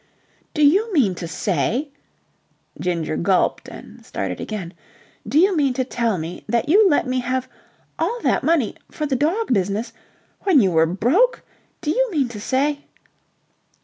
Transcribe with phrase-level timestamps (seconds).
[0.55, 1.89] "Do you mean to say..."
[2.79, 4.73] Ginger gulped and started again.
[5.27, 7.47] "Do you mean to tell me that you let me have...
[7.99, 8.75] all that money...
[8.89, 9.93] for the dog business...
[10.39, 11.43] when you were broke?
[11.81, 12.85] Do you mean to say..."